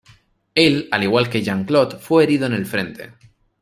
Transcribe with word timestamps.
Él 0.55 0.87
al 0.89 1.03
igual 1.03 1.29
que 1.29 1.43
Jean-Claude 1.43 1.99
fue 1.99 2.23
herido 2.23 2.47
en 2.47 2.53
el 2.53 2.65
frente. 2.65 3.13